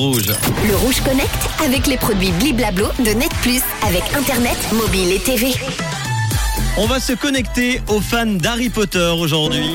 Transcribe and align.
Rouge. 0.00 0.32
Le 0.68 0.76
Rouge 0.76 1.00
Connect 1.00 1.50
avec 1.58 1.88
les 1.88 1.96
produits 1.96 2.30
Bliblablo 2.30 2.86
de 3.00 3.10
Net 3.18 3.32
Plus 3.42 3.60
avec 3.84 4.04
Internet, 4.16 4.56
mobile 4.72 5.10
et 5.10 5.18
TV. 5.18 5.48
On 6.76 6.86
va 6.86 7.00
se 7.00 7.14
connecter 7.14 7.80
aux 7.88 8.00
fans 8.00 8.24
d'Harry 8.24 8.68
Potter 8.68 9.12
aujourd'hui. 9.18 9.68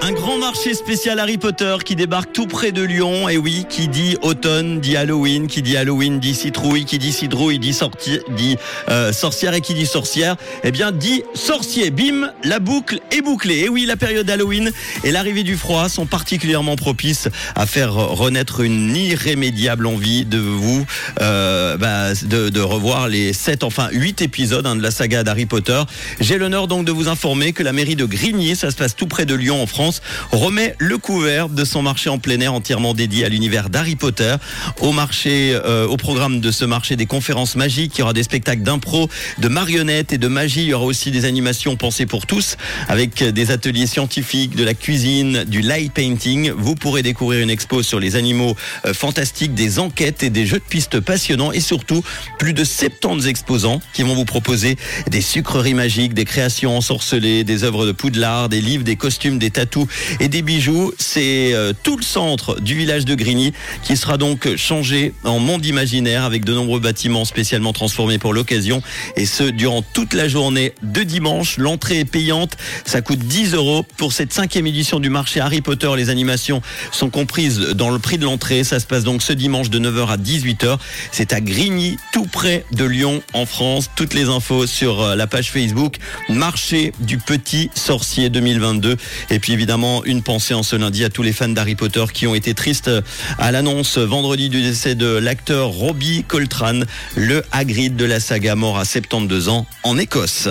Un 0.00 0.12
grand 0.12 0.38
marché 0.38 0.74
spécial 0.74 1.18
Harry 1.18 1.38
Potter 1.38 1.76
qui 1.84 1.96
débarque 1.96 2.32
tout 2.32 2.46
près 2.46 2.70
de 2.70 2.82
Lyon. 2.82 3.28
Et 3.28 3.36
oui, 3.36 3.66
qui 3.68 3.88
dit 3.88 4.16
automne 4.22 4.80
dit 4.80 4.96
Halloween, 4.96 5.48
qui 5.48 5.60
dit 5.60 5.76
Halloween 5.76 6.20
dit 6.20 6.34
citrouille, 6.34 6.84
qui 6.84 6.98
dit 6.98 7.12
citrouille 7.12 7.58
dit, 7.58 7.72
sorti, 7.72 8.20
dit 8.36 8.56
euh, 8.88 9.12
sorcière 9.12 9.54
et 9.54 9.60
qui 9.60 9.74
dit 9.74 9.86
sorcière, 9.86 10.36
eh 10.62 10.70
bien 10.70 10.92
dit 10.92 11.24
sorcier. 11.34 11.90
Bim, 11.90 12.32
la 12.44 12.60
boucle 12.60 13.00
est 13.10 13.22
bouclée. 13.22 13.60
Et 13.60 13.68
oui, 13.68 13.86
la 13.86 13.96
période 13.96 14.30
Halloween 14.30 14.70
et 15.02 15.10
l'arrivée 15.10 15.42
du 15.42 15.56
froid 15.56 15.88
sont 15.88 16.06
particulièrement 16.06 16.76
propices 16.76 17.28
à 17.56 17.66
faire 17.66 17.94
renaître 17.94 18.60
une 18.60 18.94
irrémédiable 18.94 19.86
envie 19.86 20.24
de 20.24 20.38
vous 20.38 20.86
euh, 21.20 21.76
bah, 21.76 22.14
de, 22.14 22.50
de, 22.50 22.60
revoir 22.60 23.08
les 23.08 23.32
sept, 23.32 23.64
enfin 23.64 23.88
huit 23.90 24.22
épisodes 24.22 24.66
hein, 24.66 24.76
de 24.76 24.82
la 24.82 24.90
saga 24.90 25.24
d'Harry 25.24 25.46
Potter. 25.46 25.82
J'ai 26.20 26.38
l'honneur 26.38 26.68
donc 26.68 26.84
de 26.84 26.92
vous 26.92 27.08
informer 27.08 27.52
que 27.52 27.62
la 27.62 27.72
mairie 27.72 27.96
de 27.96 28.04
Grigny, 28.04 28.54
ça 28.54 28.70
se 28.70 28.76
passe 28.76 28.94
tout 28.94 29.06
près 29.06 29.26
de 29.26 29.34
Lyon 29.34 29.62
en 29.62 29.66
France, 29.66 29.87
remet 30.32 30.74
le 30.78 30.98
couvert 30.98 31.48
de 31.48 31.64
son 31.64 31.82
marché 31.82 32.10
en 32.10 32.18
plein 32.18 32.40
air 32.40 32.52
entièrement 32.52 32.94
dédié 32.94 33.24
à 33.24 33.28
l'univers 33.28 33.70
d'Harry 33.70 33.96
Potter. 33.96 34.36
Au 34.80 34.92
marché, 34.92 35.52
euh, 35.52 35.86
au 35.86 35.96
programme 35.96 36.40
de 36.40 36.50
ce 36.50 36.64
marché, 36.64 36.96
des 36.96 37.06
conférences 37.06 37.56
magiques, 37.56 37.96
il 37.96 38.00
y 38.00 38.02
aura 38.02 38.12
des 38.12 38.22
spectacles 38.22 38.62
d'impro, 38.62 39.08
de 39.38 39.48
marionnettes 39.48 40.12
et 40.12 40.18
de 40.18 40.28
magie. 40.28 40.62
Il 40.62 40.68
y 40.68 40.74
aura 40.74 40.84
aussi 40.84 41.10
des 41.10 41.24
animations 41.24 41.76
pensées 41.76 42.06
pour 42.06 42.26
tous, 42.26 42.56
avec 42.88 43.22
des 43.22 43.50
ateliers 43.50 43.86
scientifiques, 43.86 44.56
de 44.56 44.64
la 44.64 44.74
cuisine, 44.74 45.44
du 45.44 45.60
light 45.60 45.92
painting. 45.92 46.50
Vous 46.56 46.74
pourrez 46.74 47.02
découvrir 47.02 47.42
une 47.42 47.50
expo 47.50 47.82
sur 47.82 48.00
les 48.00 48.16
animaux 48.16 48.56
euh, 48.84 48.94
fantastiques, 48.94 49.54
des 49.54 49.78
enquêtes 49.78 50.22
et 50.22 50.30
des 50.30 50.46
jeux 50.46 50.58
de 50.58 50.64
pistes 50.64 51.00
passionnants 51.00 51.52
et 51.52 51.60
surtout 51.60 52.02
plus 52.38 52.52
de 52.52 52.64
70 52.64 53.26
exposants 53.26 53.80
qui 53.92 54.02
vont 54.02 54.14
vous 54.14 54.24
proposer 54.24 54.76
des 55.10 55.20
sucreries 55.20 55.74
magiques, 55.74 56.14
des 56.14 56.24
créations 56.24 56.76
ensorcelées, 56.76 57.44
des 57.44 57.64
œuvres 57.64 57.86
de 57.86 57.92
poudlard, 57.92 58.48
des 58.48 58.60
livres, 58.60 58.84
des 58.84 58.96
costumes, 58.96 59.38
des 59.38 59.50
tatous 59.50 59.77
et 60.20 60.28
des 60.28 60.42
bijoux. 60.42 60.92
C'est 60.98 61.52
euh, 61.52 61.72
tout 61.82 61.96
le 61.96 62.02
centre 62.02 62.60
du 62.60 62.74
village 62.74 63.04
de 63.04 63.14
Grigny 63.14 63.52
qui 63.82 63.96
sera 63.96 64.16
donc 64.16 64.56
changé 64.56 65.12
en 65.24 65.38
monde 65.38 65.64
imaginaire 65.66 66.24
avec 66.24 66.44
de 66.44 66.54
nombreux 66.54 66.80
bâtiments 66.80 67.24
spécialement 67.24 67.72
transformés 67.72 68.18
pour 68.18 68.32
l'occasion 68.32 68.82
et 69.16 69.26
ce 69.26 69.44
durant 69.44 69.82
toute 69.82 70.14
la 70.14 70.28
journée 70.28 70.72
de 70.82 71.02
dimanche. 71.02 71.58
L'entrée 71.58 72.00
est 72.00 72.04
payante, 72.04 72.56
ça 72.84 73.02
coûte 73.02 73.20
10 73.20 73.54
euros 73.54 73.84
pour 73.96 74.12
cette 74.12 74.32
cinquième 74.32 74.66
édition 74.66 75.00
du 75.00 75.10
marché 75.10 75.40
Harry 75.40 75.60
Potter. 75.60 75.90
Les 75.96 76.10
animations 76.10 76.62
sont 76.92 77.10
comprises 77.10 77.58
dans 77.58 77.90
le 77.90 77.98
prix 77.98 78.18
de 78.18 78.24
l'entrée. 78.24 78.64
Ça 78.64 78.80
se 78.80 78.86
passe 78.86 79.04
donc 79.04 79.22
ce 79.22 79.32
dimanche 79.32 79.70
de 79.70 79.78
9h 79.78 80.08
à 80.08 80.16
18h. 80.16 80.78
C'est 81.12 81.32
à 81.32 81.40
Grigny, 81.40 81.96
tout 82.12 82.26
près 82.26 82.64
de 82.72 82.84
Lyon 82.84 83.22
en 83.32 83.46
France. 83.46 83.90
Toutes 83.96 84.14
les 84.14 84.28
infos 84.28 84.66
sur 84.66 85.02
euh, 85.02 85.16
la 85.16 85.26
page 85.26 85.50
Facebook 85.50 85.96
Marché 86.28 86.92
du 87.00 87.18
Petit 87.18 87.70
Sorcier 87.74 88.30
2022 88.30 88.96
et 89.30 89.38
puis 89.38 89.56
évidemment 89.68 90.02
une 90.06 90.22
pensée 90.22 90.54
en 90.54 90.62
ce 90.62 90.76
lundi 90.76 91.04
à 91.04 91.10
tous 91.10 91.22
les 91.22 91.34
fans 91.34 91.46
d'Harry 91.46 91.74
Potter 91.74 92.06
qui 92.14 92.26
ont 92.26 92.34
été 92.34 92.54
tristes 92.54 92.90
à 93.38 93.52
l'annonce 93.52 93.98
vendredi 93.98 94.48
du 94.48 94.62
décès 94.62 94.94
de 94.94 95.18
l'acteur 95.18 95.68
Robbie 95.68 96.24
Coltrane, 96.26 96.86
le 97.16 97.44
Hagrid 97.52 97.94
de 97.94 98.06
la 98.06 98.18
saga 98.18 98.54
mort 98.54 98.78
à 98.78 98.86
72 98.86 99.50
ans 99.50 99.66
en 99.82 99.98
Écosse. 99.98 100.48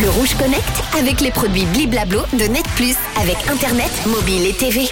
Le 0.00 0.08
Rouge 0.10 0.36
Connect 0.38 0.62
avec 0.96 1.20
les 1.20 1.32
produits 1.32 1.66
Bliblablo 1.74 2.20
de 2.34 2.44
Net 2.44 2.64
Plus 2.76 2.94
avec 3.20 3.36
Internet, 3.50 3.90
mobile 4.06 4.46
et 4.46 4.52
TV. 4.52 4.82